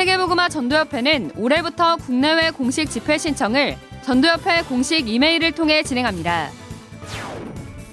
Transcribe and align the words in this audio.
세계복음화 0.00 0.48
전도협회는 0.48 1.32
올해부터 1.36 1.96
국내외 1.96 2.50
공식 2.50 2.88
집회 2.88 3.18
신청을 3.18 3.76
전도협회 4.00 4.62
공식 4.62 5.06
이메일을 5.06 5.52
통해 5.52 5.82
진행합니다. 5.82 6.48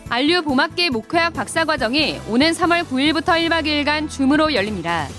RU 0.07 0.43
봄학기 0.43 0.89
목회학 0.89 1.33
박사과정이 1.33 2.21
오는 2.29 2.51
3월 2.51 2.85
9일부터 2.85 3.25
1박 3.25 3.65
2일간 3.65 4.09
줌으로 4.09 4.53
열립니다. 4.53 5.09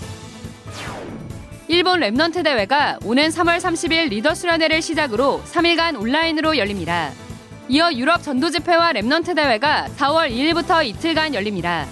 일본 1.67 2.01
Remnant 2.01 2.43
대회가 2.43 2.99
오는 3.05 3.29
3월 3.29 3.59
30일 3.59 4.09
리더 4.09 4.35
수련회를 4.35 4.81
시작으로 4.81 5.43
3일간 5.45 6.01
온라인으로 6.01 6.57
열립니다. 6.57 7.13
이어 7.69 7.93
유럽 7.93 8.23
전도 8.23 8.49
집회와 8.49 8.95
Remnant 8.95 9.37
대회가 9.37 9.89
4월 9.99 10.31
2일부터 10.31 10.87
이틀간 10.87 11.35
열립니다. 11.35 11.87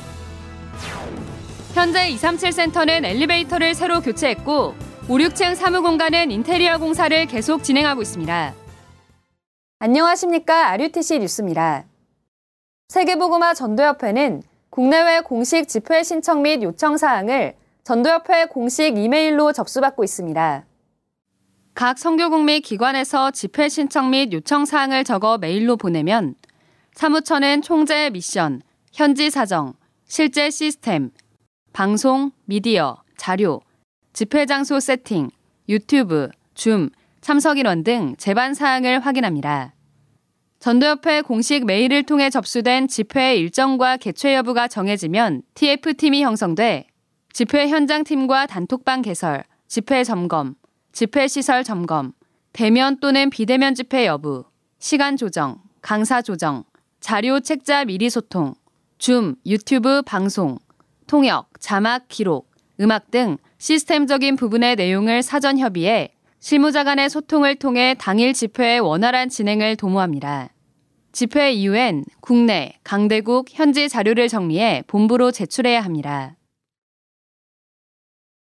현재 1.74 2.08
237 2.08 2.52
센터는 2.52 3.04
엘리베이터를 3.04 3.74
새로 3.74 4.00
교체했고 4.00 4.85
5, 5.08 5.18
6층 5.18 5.54
사무공간은 5.54 6.32
인테리어 6.32 6.78
공사를 6.78 7.26
계속 7.26 7.62
진행하고 7.62 8.02
있습니다. 8.02 8.54
안녕하십니까. 9.78 10.70
RUTC 10.70 11.20
뉴스입니다. 11.20 11.84
세계보그마 12.88 13.54
전도협회는 13.54 14.42
국내외 14.68 15.20
공식 15.20 15.68
집회 15.68 16.02
신청 16.02 16.42
및 16.42 16.60
요청 16.64 16.96
사항을 16.96 17.54
전도협회 17.84 18.46
공식 18.46 18.98
이메일로 18.98 19.52
접수받고 19.52 20.02
있습니다. 20.02 20.64
각 21.74 21.98
성교국 21.98 22.42
및 22.42 22.62
기관에서 22.62 23.30
집회 23.30 23.68
신청 23.68 24.10
및 24.10 24.32
요청 24.32 24.64
사항을 24.64 25.04
적어 25.04 25.38
메일로 25.38 25.76
보내면 25.76 26.34
사무처는 26.94 27.62
총재 27.62 28.10
미션, 28.10 28.60
현지 28.92 29.30
사정, 29.30 29.74
실제 30.04 30.50
시스템, 30.50 31.12
방송, 31.72 32.32
미디어, 32.46 32.96
자료, 33.16 33.60
집회 34.16 34.46
장소 34.46 34.80
세팅, 34.80 35.28
유튜브, 35.68 36.30
줌, 36.54 36.88
참석 37.20 37.58
인원 37.58 37.84
등 37.84 38.14
제반 38.16 38.54
사항을 38.54 39.00
확인합니다. 39.00 39.74
전도협회 40.58 41.20
공식 41.20 41.66
메일을 41.66 42.04
통해 42.04 42.30
접수된 42.30 42.88
집회 42.88 43.36
일정과 43.36 43.98
개최 43.98 44.34
여부가 44.36 44.68
정해지면 44.68 45.42
TF팀이 45.52 46.22
형성돼 46.22 46.86
집회 47.34 47.68
현장팀과 47.68 48.46
단톡방 48.46 49.02
개설, 49.02 49.44
집회 49.68 50.02
점검, 50.02 50.54
집회 50.92 51.28
시설 51.28 51.62
점검, 51.62 52.12
대면 52.54 52.98
또는 53.00 53.28
비대면 53.28 53.74
집회 53.74 54.06
여부, 54.06 54.46
시간 54.78 55.18
조정, 55.18 55.60
강사 55.82 56.22
조정, 56.22 56.64
자료 57.00 57.40
책자 57.40 57.84
미리 57.84 58.08
소통, 58.08 58.54
줌, 58.96 59.36
유튜브 59.44 60.00
방송, 60.00 60.56
통역, 61.06 61.50
자막 61.60 62.08
기록, 62.08 62.55
음악 62.80 63.10
등 63.10 63.38
시스템적인 63.58 64.36
부분의 64.36 64.76
내용을 64.76 65.22
사전 65.22 65.58
협의해 65.58 66.10
실무자 66.38 66.84
간의 66.84 67.08
소통을 67.08 67.56
통해 67.56 67.94
당일 67.98 68.32
집회의 68.32 68.80
원활한 68.80 69.28
진행을 69.28 69.76
도모합니다. 69.76 70.50
집회 71.12 71.50
이후엔 71.50 72.04
국내, 72.20 72.74
강대국, 72.84 73.46
현지 73.50 73.88
자료를 73.88 74.28
정리해 74.28 74.84
본부로 74.86 75.30
제출해야 75.30 75.80
합니다. 75.80 76.36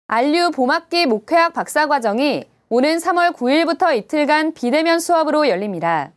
안류 0.08 0.52
봄학기 0.52 1.06
목회학 1.06 1.54
박사과정이 1.54 2.46
오는 2.70 2.98
3월 2.98 3.36
9일부터 3.36 3.96
이틀간 3.96 4.54
비대면 4.54 5.00
수업으로 5.00 5.48
열립니다. 5.48 6.12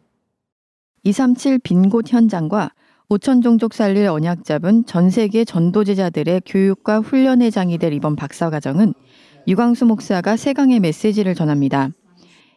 237 1.02 1.58
빈곳 1.58 2.12
현장과 2.12 2.72
5천 3.10 3.42
종족 3.42 3.74
살릴 3.74 4.06
언약 4.06 4.44
잡은 4.44 4.86
전 4.86 5.10
세계 5.10 5.44
전도제자들의 5.44 6.42
교육과 6.46 7.00
훈련의 7.00 7.50
장이 7.50 7.76
될 7.76 7.92
이번 7.92 8.14
박사과정은 8.14 8.94
유광수 9.48 9.84
목사가 9.86 10.36
세 10.36 10.52
강의 10.52 10.78
메시지를 10.78 11.34
전합니다. 11.34 11.90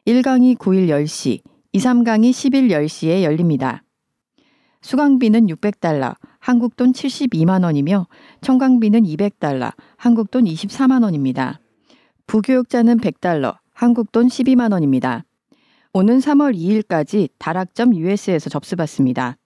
1강이 0.06 0.60
9일 0.60 0.90
10시, 0.90 1.42
2, 1.72 1.80
3강이 1.80 2.30
10일 2.30 2.70
10시에 2.70 3.24
열립니다. 3.24 3.82
수강비는 4.84 5.48
600달러, 5.48 6.16
한국 6.38 6.76
돈 6.76 6.92
72만 6.92 7.64
원이며 7.64 8.06
청강비는 8.42 9.06
200달러, 9.06 9.74
한국 9.98 10.30
돈 10.30 10.44
24만 10.44 11.02
원입니다. 11.02 11.62
부교육자는 12.28 13.00
100달러, 13.00 13.58
한국 13.74 14.12
돈 14.12 14.28
12만 14.28 14.72
원입니다. 14.72 15.26
오는 15.94 16.20
3월 16.20 16.56
2일까지 16.56 17.30
다락점 17.40 17.96
US에서 17.96 18.52
접수받습니다. 18.52 19.38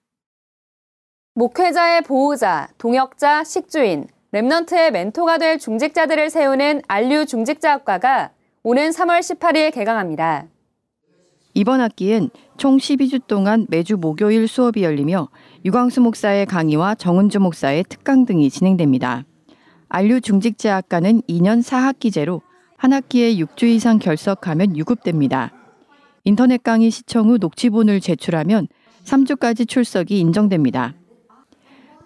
목회자의 1.38 2.02
보호자, 2.02 2.66
동역자, 2.78 3.44
식주인, 3.44 4.08
랩넌트의 4.32 4.90
멘토가 4.90 5.38
될 5.38 5.58
중직자들을 5.60 6.30
세우는 6.30 6.82
안류 6.88 7.26
중직자학과가 7.26 8.32
오는 8.64 8.90
3월 8.90 9.20
18일 9.20 9.72
개강합니다. 9.72 10.46
이번 11.54 11.80
학기엔 11.80 12.30
총 12.56 12.76
12주 12.76 13.26
동안 13.28 13.66
매주 13.70 13.96
목요일 13.96 14.48
수업이 14.48 14.82
열리며 14.82 15.28
유광수 15.64 16.00
목사의 16.00 16.46
강의와 16.46 16.96
정은주 16.96 17.38
목사의 17.38 17.84
특강 17.88 18.26
등이 18.26 18.50
진행됩니다. 18.50 19.24
안류 19.88 20.20
중직자학과는 20.20 21.22
2년 21.22 21.62
4학기제로 21.62 22.40
한 22.76 22.92
학기에 22.92 23.36
6주 23.36 23.62
이상 23.62 24.00
결석하면 24.00 24.76
유급됩니다. 24.76 25.52
인터넷 26.24 26.62
강의 26.62 26.90
시청 26.90 27.28
후 27.28 27.38
녹취본을 27.38 28.00
제출하면 28.00 28.66
3주까지 29.04 29.68
출석이 29.68 30.18
인정됩니다. 30.18 30.97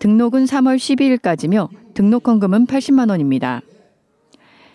등록은 0.02 0.46
3월 0.46 0.78
12일까지며 0.78 1.68
등록 1.94 2.26
헌금은 2.26 2.66
80만 2.66 3.08
원입니다. 3.10 3.62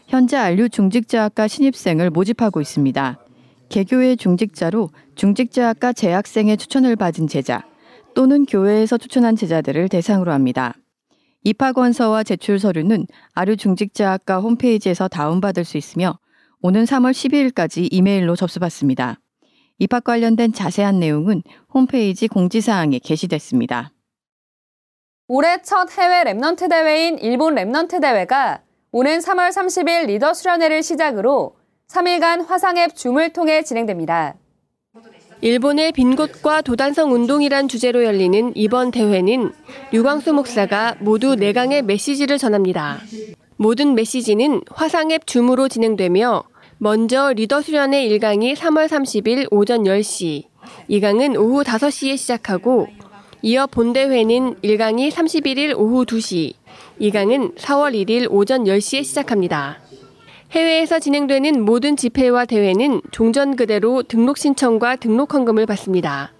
현재 0.07 0.38
안류 0.38 0.69
중직자학과 0.69 1.49
신입생을 1.49 2.11
모집하고 2.11 2.61
있습니다. 2.61 3.19
개교회 3.67 4.16
중직자로 4.16 4.89
중직자학과 5.16 5.91
재학생의 5.91 6.55
추천을 6.55 6.95
받은 6.95 7.27
제자 7.27 7.66
또는 8.16 8.45
교회에서 8.45 8.97
추천한 8.97 9.35
제자들을 9.35 9.89
대상으로 9.89 10.31
합니다. 10.31 10.75
입학원서와 11.43 12.23
제출 12.23 12.57
서류는 12.57 13.05
RU 13.33 13.57
중직자학과 13.57 14.39
홈페이지에서 14.39 15.09
다운받을 15.09 15.66
수 15.66 15.75
있으며 15.75 16.17
오는 16.61 16.85
3월 16.85 17.11
12일까지 17.11 17.89
이메일로 17.91 18.37
접수받습니다. 18.37 19.19
입학 19.79 20.05
관련된 20.05 20.53
자세한 20.53 21.01
내용은 21.01 21.43
홈페이지 21.73 22.29
공지사항에 22.29 22.99
게시됐습니다. 22.99 23.91
올해 25.29 25.61
첫 25.61 25.91
해외 25.91 26.23
Remnant 26.23 26.69
대회인 26.69 27.17
일본 27.19 27.55
Remnant 27.55 28.00
대회가 27.99 28.61
오는 28.93 29.19
3월 29.19 29.49
30일 29.49 30.05
리더 30.05 30.33
수련회를 30.33 30.81
시작으로 30.81 31.57
3일간 31.89 32.47
화상앱 32.47 32.95
줌을 32.95 33.33
통해 33.33 33.61
진행됩니다. 33.61 34.35
일본의 35.41 35.91
빈 35.91 36.16
곳과 36.16 36.61
도단성 36.61 37.11
운동이란 37.11 37.67
주제로 37.67 38.05
열리는 38.05 38.53
이번 38.55 38.91
대회는 38.91 39.51
유광수 39.91 40.31
목사가 40.31 40.95
모두 41.01 41.35
4강의 41.35 41.81
메시지를 41.81 42.37
전합니다. 42.37 42.99
모든 43.57 43.95
메시지는 43.95 44.61
화상앱 44.71 45.27
줌으로 45.27 45.67
진행되며 45.67 46.43
먼저 46.77 47.33
리더 47.33 47.61
수련회 47.61 48.07
1강이 48.07 48.55
3월 48.55 48.87
30일 48.87 49.47
오전 49.51 49.83
10시, 49.83 50.45
2강은 50.89 51.37
오후 51.37 51.63
5시에 51.63 52.16
시작하고 52.16 52.87
이어 53.43 53.67
본대회는 53.67 54.55
1강이 54.63 55.11
31일 55.11 55.77
오후 55.77 56.05
2시, 56.05 56.53
2강은 56.99 57.55
4월 57.55 57.93
1일 57.93 58.27
오전 58.31 58.63
10시에 58.63 59.03
시작합니다. 59.03 59.77
해외에서 60.51 60.97
진행되는 60.97 61.63
모든 61.63 61.95
집회와 61.95 62.45
대회는 62.45 63.01
종전 63.11 63.55
그대로 63.55 64.01
등록 64.01 64.39
신청과 64.39 64.95
등록 64.95 65.35
헌금을 65.35 65.67
받습니다. 65.67 66.33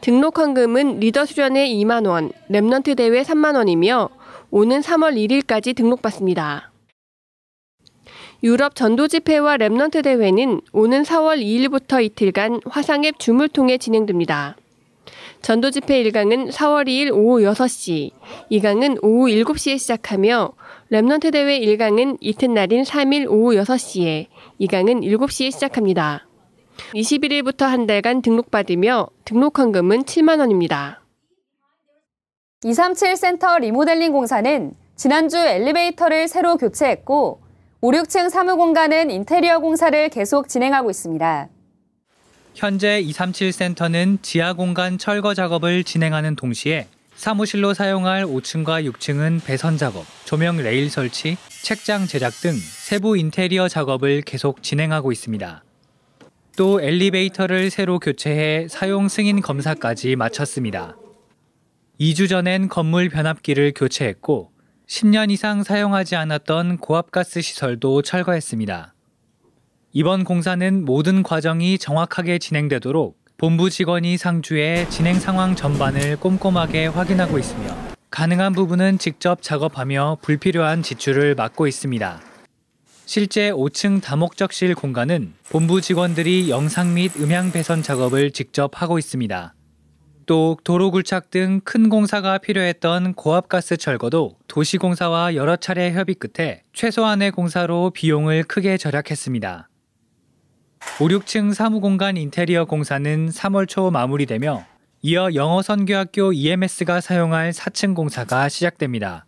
등록 0.00 0.38
헌금은 0.38 0.98
리더 0.98 1.24
수련회 1.24 1.68
2만 1.68 2.08
원, 2.08 2.32
Remnant 2.50 2.96
대회 2.96 3.22
3만 3.22 3.54
원이며 3.54 4.08
오는 4.50 4.80
3월 4.80 5.14
1일까지 5.14 5.76
등록받습니다. 5.76 6.72
유럽 8.42 8.74
전도 8.74 9.06
집회와 9.06 9.56
Remnant 9.56 10.02
대회는 10.02 10.60
오는 10.72 11.02
4월 11.02 11.40
2일부터 11.40 12.02
이틀간 12.02 12.60
화상앱 12.66 13.20
줌을 13.20 13.48
통해 13.48 13.78
진행됩니다. 13.78 14.56
전도 15.44 15.70
집회 15.70 16.02
1강은 16.04 16.50
4월 16.52 16.86
2일 16.86 17.12
오후 17.12 17.42
6시, 17.42 18.12
2강은 18.50 18.98
오후 19.02 19.26
7시에 19.26 19.78
시작하며 19.78 20.52
Remnant 20.90 21.32
대회 21.32 21.60
1강은 21.60 22.16
이튿날인 22.22 22.82
3일 22.82 23.30
오후 23.30 23.54
6시에, 23.56 24.28
2강은 24.58 25.02
7시에 25.02 25.52
시작합니다. 25.52 26.26
21일부터 26.94 27.66
한 27.66 27.86
달간 27.86 28.22
등록받으며 28.22 29.08
등록 29.26 29.58
헌금은 29.58 30.04
7만 30.04 30.38
원입니다. 30.38 31.02
237 32.64 33.14
센터 33.14 33.58
리모델링 33.58 34.12
공사는 34.12 34.72
지난주 34.96 35.36
엘리베이터를 35.36 36.26
새로 36.26 36.56
교체했고 36.56 37.42
5, 37.82 37.90
6층 37.90 38.30
사무공간은 38.30 39.10
인테리어 39.10 39.58
공사를 39.58 40.08
계속 40.08 40.48
진행하고 40.48 40.88
있습니다. 40.88 41.50
현재 42.54 43.00
237 43.00 43.52
센터는 43.52 44.18
지하 44.22 44.52
공간 44.52 44.96
철거 44.96 45.34
작업을 45.34 45.82
진행하는 45.82 46.36
동시에 46.36 46.86
사무실로 47.16 47.74
사용할 47.74 48.24
5층과 48.24 48.88
6층은 48.92 49.44
배선 49.44 49.76
작업, 49.76 50.04
조명 50.24 50.58
레일 50.58 50.88
설치, 50.88 51.36
책장 51.62 52.06
제작 52.06 52.30
등 52.30 52.52
세부 52.52 53.16
인테리어 53.16 53.68
작업을 53.68 54.22
계속 54.22 54.62
진행하고 54.62 55.10
있습니다. 55.10 55.64
또 56.56 56.80
엘리베이터를 56.80 57.70
새로 57.70 57.98
교체해 57.98 58.68
사용 58.68 59.08
승인 59.08 59.40
검사까지 59.40 60.14
마쳤습니다. 60.14 60.96
2주 62.00 62.28
전엔 62.28 62.68
건물 62.68 63.08
변압기를 63.08 63.72
교체했고 63.74 64.52
10년 64.86 65.32
이상 65.32 65.64
사용하지 65.64 66.14
않았던 66.14 66.78
고압가스 66.78 67.40
시설도 67.40 68.02
철거했습니다. 68.02 68.93
이번 69.96 70.24
공사는 70.24 70.84
모든 70.84 71.22
과정이 71.22 71.78
정확하게 71.78 72.40
진행되도록 72.40 73.16
본부 73.36 73.70
직원이 73.70 74.16
상주해 74.16 74.88
진행 74.88 75.20
상황 75.20 75.54
전반을 75.54 76.16
꼼꼼하게 76.16 76.88
확인하고 76.88 77.38
있으며 77.38 77.68
가능한 78.10 78.54
부분은 78.54 78.98
직접 78.98 79.40
작업하며 79.40 80.18
불필요한 80.20 80.82
지출을 80.82 81.36
막고 81.36 81.68
있습니다. 81.68 82.20
실제 83.06 83.52
5층 83.52 84.02
다목적실 84.02 84.74
공간은 84.74 85.34
본부 85.48 85.80
직원들이 85.80 86.50
영상 86.50 86.94
및 86.94 87.12
음향 87.20 87.52
배선 87.52 87.80
작업을 87.80 88.32
직접 88.32 88.82
하고 88.82 88.98
있습니다. 88.98 89.54
또 90.26 90.58
도로 90.64 90.90
굴착 90.90 91.30
등 91.30 91.60
큰 91.62 91.88
공사가 91.88 92.38
필요했던 92.38 93.14
고압가스 93.14 93.76
철거도 93.76 94.38
도시공사와 94.48 95.36
여러 95.36 95.54
차례 95.54 95.92
협의 95.92 96.16
끝에 96.16 96.62
최소한의 96.72 97.30
공사로 97.30 97.92
비용을 97.94 98.42
크게 98.42 98.76
절약했습니다. 98.76 99.68
5, 101.00 101.08
6층 101.08 101.52
사무공간 101.52 102.16
인테리어 102.16 102.66
공사는 102.66 103.28
3월 103.28 103.68
초 103.68 103.90
마무리되며 103.90 104.64
이어 105.02 105.34
영어선교학교 105.34 106.32
EMS가 106.32 107.00
사용할 107.00 107.50
4층 107.50 107.94
공사가 107.94 108.48
시작됩니다. 108.48 109.26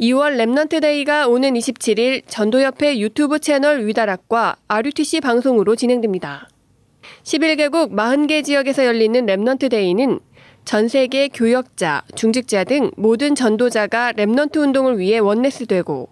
2월 0.00 0.36
Remnant 0.36 0.80
Day가 0.80 1.28
오는 1.28 1.54
27일 1.54 2.22
전도협회 2.26 2.98
유튜브 2.98 3.38
채널 3.38 3.86
위다락과 3.86 4.56
RUTC 4.66 5.20
방송으로 5.20 5.76
진행됩니다. 5.76 6.48
11개국 7.22 7.92
40개 7.92 8.44
지역에서 8.44 8.84
열리는 8.86 9.24
Remnant 9.24 9.70
Day는 9.70 10.18
전 10.64 10.88
세계 10.88 11.28
교역자, 11.28 12.02
중직자 12.16 12.64
등 12.64 12.90
모든 12.96 13.34
전도자가 13.34 14.12
Remnant 14.14 14.56
운동을 14.56 14.98
위해 14.98 15.18
Oneness되고 15.18 16.08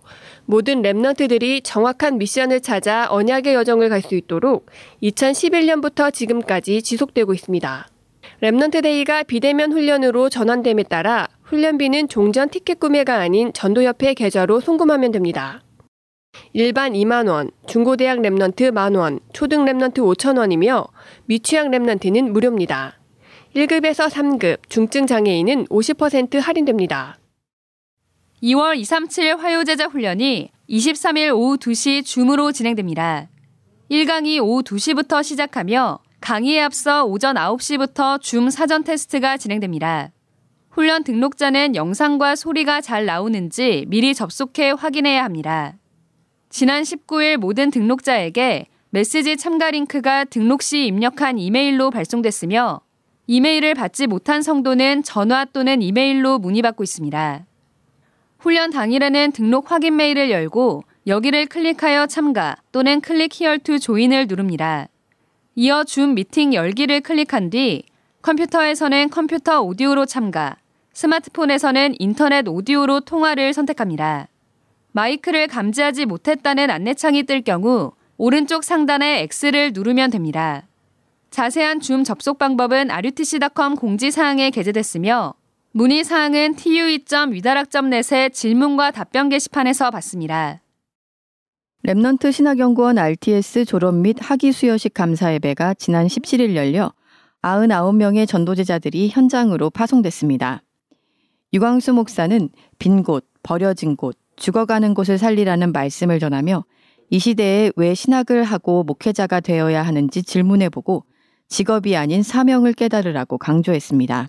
모든 0.47 0.83
Remnant들이 0.83 1.63
정확한 1.63 2.19
미션을 2.19 2.61
찾아 2.61 3.07
언약의 3.11 3.55
여정을 3.55 3.89
갈 3.89 4.03
수 4.03 4.15
있도록 4.17 4.67
2011년부터 5.03 6.13
지금까지 6.13 6.83
지속되고 6.83 7.33
있습니다. 7.35 7.89
Remnant 8.43 8.83
Day가 8.83 9.23
비대면 9.23 9.73
훈련으로 9.73 10.29
전환됨에 10.29 10.85
따라 10.85 11.29
훈련비는 11.45 12.09
종전 12.09 12.49
티켓 12.49 12.81
구매가 12.81 13.15
아닌 13.15 13.53
전도협회 13.53 14.15
계좌로 14.15 14.61
송금하면 14.61 15.13
됩니다. 15.13 15.63
일반 16.53 16.95
2만 16.95 17.29
원, 17.29 17.51
중고대학 17.67 18.19
Remnant 18.19 18.73
만 18.73 18.95
원, 18.97 19.21
초등 19.33 19.65
Remnant 19.65 19.99
5천 19.99 20.39
원이며 20.39 20.87
미취학 21.27 21.69
Remnant는 21.69 22.31
무료입니다. 22.31 22.99
1급에서 23.55 24.09
3급, 24.09 24.69
중증 24.69 25.07
장애인은 25.07 25.67
50% 25.67 26.41
할인됩니다. 26.41 27.19
2월 28.43 28.77
237 28.77 29.37
화요제자 29.37 29.87
훈련이 29.87 30.51
23일 30.69 31.33
오후 31.33 31.57
2시 31.57 32.05
줌으로 32.05 32.51
진행됩니다. 32.51 33.29
1강이 33.89 34.43
오후 34.43 34.63
2시부터 34.65 35.23
시작하며 35.23 36.01
강의에 36.21 36.61
앞서 36.61 37.05
오전 37.05 37.37
9시부터 37.37 38.21
줌 38.21 38.51
사전 38.51 38.83
테스트가 38.83 39.37
진행됩니다. 39.37 40.11
훈련 40.71 41.05
등록자는 41.05 41.77
영상과 41.77 42.35
소리가 42.35 42.81
잘 42.81 43.07
나오는지 43.07 43.85
미리 43.87 44.13
접속해 44.13 44.71
확인해야 44.71 45.23
합니다. 45.23 45.75
지난 46.51 46.83
19일 46.83 47.37
모든 47.37 47.71
등록자에게 47.71 48.67
메시지 48.91 49.37
참가 49.37 49.71
링크가 49.71 50.25
등록 50.25 50.63
시 50.63 50.87
입력한 50.87 51.39
이메일로 51.39 51.91
발송됐으며 51.91 52.81
이메일을 53.29 53.75
받지 53.75 54.09
못한 54.09 54.43
성도는 54.43 55.05
전화 55.05 55.45
또는 55.45 55.81
이메일로 55.81 56.41
문의받고 56.41 56.83
있습니다. 56.83 57.47
훈련 58.43 58.71
당일에는 58.71 59.31
등록 59.31 59.71
확인 59.71 59.95
메일을 59.97 60.29
열고 60.33 60.83
여기를 61.07 61.47
클릭하여 61.47 62.09
참가 62.09 62.57
또는 62.73 63.01
click 63.01 63.41
here 63.41 63.61
to 63.61 63.79
join을 63.79 64.27
누릅니다. 64.27 64.89
이어 65.55 65.85
줌 65.85 66.15
미팅 66.15 66.53
열기를 66.53 67.03
클릭한 67.03 67.51
뒤 67.51 67.85
컴퓨터에서는 68.23 69.11
컴퓨터 69.11 69.61
오디오로 69.61 70.07
참가, 70.07 70.57
스마트폰에서는 70.93 71.95
인터넷 72.01 72.49
오디오로 72.49 73.01
통화를 73.01 73.53
선택합니다. 73.53 74.27
마이크를 74.91 75.47
감지하지 75.47 76.07
못했다는 76.07 76.69
안내창이 76.69 77.23
뜰 77.23 77.43
경우 77.43 77.93
오른쪽 78.17 78.65
상단에 78.65 79.29
X를 79.31 79.71
누르면 79.73 80.11
됩니다. 80.11 80.67
자세한 81.31 81.79
줌 81.79 82.03
접속 82.03 82.39
방법은 82.39 82.91
rutc.com 82.91 83.77
공지사항에 83.77 84.51
게재됐으며 84.51 85.35
문의 85.75 86.05
사항은 86.05 86.57
tue.위다락.net의 86.57 88.31
질문과 88.33 88.91
답변 88.91 89.31
게시판에서 89.31 89.91
받습니다. 89.91 90.61
Remnant 91.87 92.31
신학연구원 92.31 92.99
RTS 92.99 93.65
졸업 93.65 93.95
및 93.95 94.19
학위 94.21 94.53
수여식 94.53 94.93
감사 94.93 95.33
예배가 95.33 95.73
지난 95.75 96.07
17일 96.07 96.57
열려 96.57 96.93
99명의 97.41 98.29
전도제자들이 98.29 99.09
현장으로 99.09 99.71
파송됐습니다. 99.71 100.63
유광수 101.55 101.95
목사는 101.95 102.51
빈 102.79 103.03
곳, 103.03 103.27
버려진 103.43 103.97
곳, 103.97 104.19
죽어가는 104.37 104.93
곳을 104.93 105.17
살리라는 105.17 105.73
말씀을 105.73 106.19
전하며 106.21 106.67
이 107.09 107.19
시대에 107.19 107.73
왜 107.77 107.95
신학을 107.95 108.45
하고 108.45 108.85
목회자가 108.85 109.41
되어야 109.41 109.83
하는지 109.83 110.23
질문해보고 110.23 111.07
직업이 111.49 111.97
아닌 111.97 112.23
사명을 112.23 112.75
깨달으라고 112.75 113.39
강조했습니다. 113.39 114.29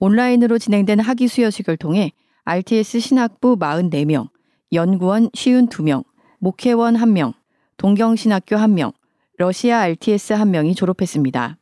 온라인으로 0.00 0.58
진행된 0.58 1.00
학위 1.00 1.26
수여식을 1.28 1.76
통해 1.76 2.12
RTS 2.44 3.00
신학부 3.00 3.56
44명, 3.56 4.28
연구원 4.72 5.28
52명, 5.30 6.04
목회원 6.38 6.94
1명, 6.94 7.34
동경신학교 7.76 8.56
1명, 8.56 8.92
러시아 9.38 9.80
RTS 9.80 10.34
1명이 10.34 10.76
졸업했습니다. 10.76 11.58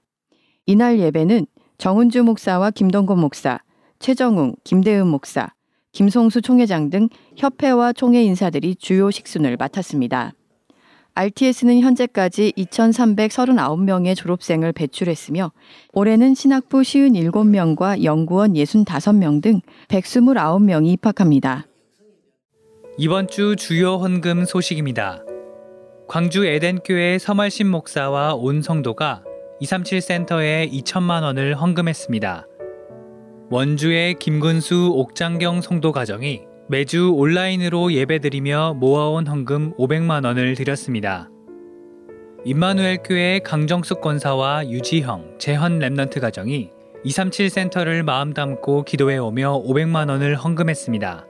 이날 0.67 0.99
예배는 0.99 1.47
정은주 1.79 2.25
목사와 2.25 2.71
김동건 2.71 3.19
목사, 3.19 3.59
최정웅, 3.99 4.57
김대은 4.65 5.07
목사, 5.07 5.53
김송수 5.93 6.43
총회장 6.43 6.91
등 6.91 7.09
협회와 7.37 7.93
총회 7.93 8.23
인사들이 8.23 8.77
주요 8.77 9.11
식순을 9.11 9.57
맡았습니다. 9.57 10.33
RTS는 11.19 11.81
현재까지 11.81 12.53
2,339명의 12.59 14.15
졸업생을 14.15 14.73
배출했으며 14.73 15.51
올해는 15.95 16.35
신학부 16.35 16.83
57명과 16.83 18.05
연구원 18.05 18.53
65명 18.53 19.43
등 19.43 19.63
129명이 19.89 20.89
입학합니다. 20.89 21.67
이번 22.99 23.29
주 23.29 23.57
주요 23.57 23.97
헌금 23.97 24.45
소식입니다. 24.45 25.25
광주 26.07 26.45
에덴교회 26.45 27.19
서말신 27.19 27.67
목사와 27.67 28.35
온 28.35 28.61
성도가 28.61 29.23
237 29.61 30.01
센터에 30.03 30.69
2천만 30.71 31.23
원을 31.23 31.55
헌금했습니다. 31.55 32.47
원주의 33.49 34.15
김근수 34.19 34.91
옥장경 34.93 35.63
성도 35.63 35.93
가정이 35.93 36.43
매주 36.69 37.13
온라인으로 37.15 37.93
예배드리며 37.93 38.75
모아온 38.81 39.27
헌금 39.27 39.75
500만 39.75 40.25
원을 40.25 40.57
드렸습니다. 40.57 41.31
임마누엘 42.45 42.99
교회 43.05 43.39
강정숙 43.39 44.01
권사와 44.01 44.69
유지형, 44.69 45.37
재헌 45.39 45.79
Remnant 45.79 46.21
가정이 46.21 46.71
237 47.05 47.51
센터를 47.51 48.03
마음 48.03 48.35
담고 48.35 48.83
기도해 48.83 49.17
오며 49.19 49.63
500만 49.65 50.09
원을 50.09 50.35
헌금했습니다. 50.35 51.27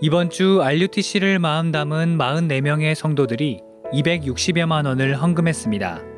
이번 0.00 0.30
주 0.30 0.60
RUTC를 0.62 1.38
마음 1.38 1.70
담은 1.70 2.18
44명의 2.18 2.96
성도들이 2.96 3.60
260여만 3.92 4.86
원을 4.86 5.14
헌금했습니다. 5.14 6.13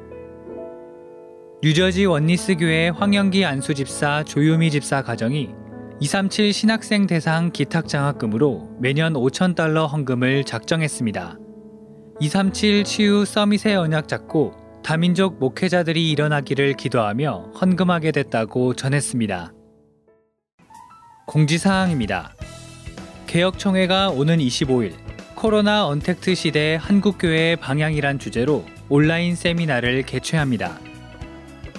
뉴저지 1.62 2.04
원니스 2.04 2.56
교회 2.56 2.90
황영기 2.90 3.46
안수 3.46 3.72
집사 3.72 4.22
조유미 4.22 4.70
집사 4.70 5.02
가정이 5.02 5.54
237 6.00 6.52
신학생 6.52 7.06
대상 7.06 7.50
기탁 7.50 7.88
장학금으로 7.88 8.76
매년 8.78 9.14
5천 9.14 9.54
달러 9.54 9.86
헌금을 9.86 10.44
작정했습니다. 10.44 11.38
237 12.20 12.84
치유 12.84 13.24
서밋의 13.24 13.74
언약 13.74 14.06
잡고 14.06 14.52
다민족 14.84 15.38
목회자들이 15.38 16.10
일어나기를 16.10 16.74
기도하며 16.74 17.52
헌금하게 17.58 18.12
됐다고 18.12 18.74
전했습니다. 18.74 19.54
공지사항입니다. 21.26 22.34
개혁총회가 23.26 24.10
오는 24.10 24.36
25일 24.38 24.92
코로나 25.34 25.86
언택트 25.86 26.34
시대 26.34 26.78
한국교회의 26.78 27.56
방향이란 27.56 28.18
주제로 28.18 28.66
온라인 28.90 29.34
세미나를 29.34 30.02
개최합니다. 30.02 30.85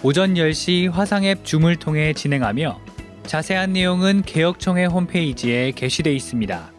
오전 0.08 0.36
10시 0.36 0.90
화상앱 0.90 1.44
줌을 1.44 1.76
통해 1.76 2.14
진행하며 2.14 2.80
자세한 3.24 3.74
내용은 3.74 4.22
개혁총회 4.22 4.86
홈페이지에 4.86 5.72
게시돼 5.72 6.14
있습니다. 6.14 6.72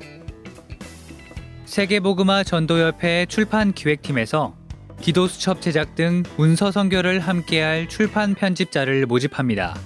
세계복음화 1.66 2.44
전도협회 2.44 3.26
출판 3.26 3.72
기획팀에서 3.72 4.54
기도수첩 5.02 5.60
제작 5.60 5.94
등 5.94 6.22
문서 6.38 6.70
선교를 6.70 7.20
함께할 7.20 7.90
출판 7.90 8.34
편집자를 8.34 9.04
모집합니다. 9.04 9.76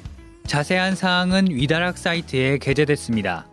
자세한 0.46 0.94
사항은 0.94 1.50
위다락 1.50 1.99
사이트에 1.99 2.58
게재됐습니다. 2.58 3.49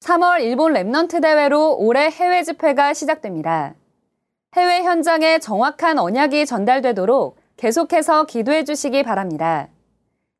3월 0.00 0.40
일본 0.40 0.72
Remnant 0.72 1.20
대회로 1.20 1.76
올해 1.80 2.08
해외 2.08 2.42
집회가 2.42 2.94
시작됩니다. 2.94 3.74
해외 4.54 4.82
현장에 4.82 5.38
정확한 5.38 5.98
언약이 5.98 6.46
전달되도록 6.46 7.36
계속해서 7.56 8.24
기도해 8.24 8.64
주시기 8.64 9.02
바랍니다. 9.02 9.68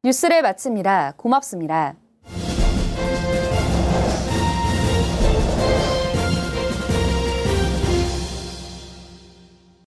뉴스를 0.04 0.42
마칩니다. 0.42 1.14
고맙습니다. 1.16 1.96